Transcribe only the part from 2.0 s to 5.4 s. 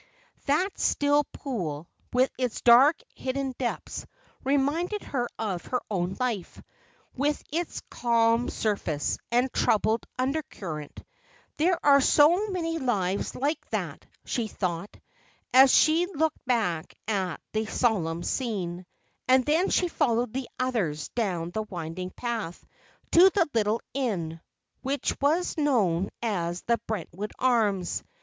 with its dark, hidden depths, reminded her